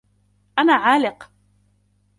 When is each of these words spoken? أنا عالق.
أنا 0.59 0.73
عالق. 0.73 1.31